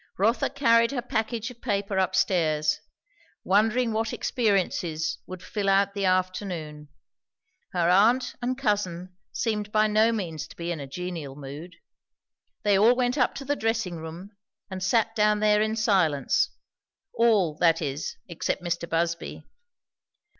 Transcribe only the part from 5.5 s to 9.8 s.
out the afternoon. Her aunt and cousin seemed